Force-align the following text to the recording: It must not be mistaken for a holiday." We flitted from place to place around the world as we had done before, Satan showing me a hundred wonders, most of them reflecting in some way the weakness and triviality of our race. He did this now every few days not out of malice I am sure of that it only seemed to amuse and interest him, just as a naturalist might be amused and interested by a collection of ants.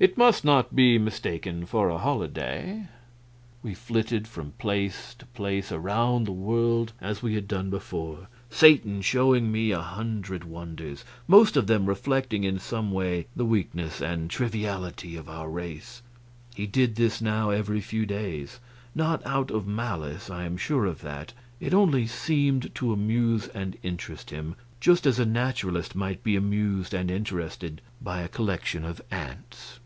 It 0.00 0.16
must 0.16 0.44
not 0.44 0.76
be 0.76 0.96
mistaken 0.96 1.66
for 1.66 1.88
a 1.88 1.98
holiday." 1.98 2.86
We 3.64 3.74
flitted 3.74 4.28
from 4.28 4.52
place 4.52 5.12
to 5.18 5.26
place 5.26 5.72
around 5.72 6.22
the 6.22 6.30
world 6.30 6.92
as 7.00 7.20
we 7.20 7.34
had 7.34 7.48
done 7.48 7.68
before, 7.68 8.28
Satan 8.48 9.02
showing 9.02 9.50
me 9.50 9.72
a 9.72 9.80
hundred 9.82 10.44
wonders, 10.44 11.04
most 11.26 11.56
of 11.56 11.66
them 11.66 11.86
reflecting 11.86 12.44
in 12.44 12.60
some 12.60 12.92
way 12.92 13.26
the 13.34 13.44
weakness 13.44 14.00
and 14.00 14.30
triviality 14.30 15.16
of 15.16 15.28
our 15.28 15.50
race. 15.50 16.00
He 16.54 16.64
did 16.68 16.94
this 16.94 17.20
now 17.20 17.50
every 17.50 17.80
few 17.80 18.06
days 18.06 18.60
not 18.94 19.20
out 19.26 19.50
of 19.50 19.66
malice 19.66 20.30
I 20.30 20.44
am 20.44 20.56
sure 20.56 20.86
of 20.86 21.00
that 21.00 21.32
it 21.58 21.74
only 21.74 22.06
seemed 22.06 22.72
to 22.76 22.92
amuse 22.92 23.48
and 23.48 23.76
interest 23.82 24.30
him, 24.30 24.54
just 24.78 25.06
as 25.08 25.18
a 25.18 25.24
naturalist 25.26 25.96
might 25.96 26.22
be 26.22 26.36
amused 26.36 26.94
and 26.94 27.10
interested 27.10 27.80
by 28.00 28.20
a 28.20 28.28
collection 28.28 28.84
of 28.84 29.02
ants. 29.10 29.80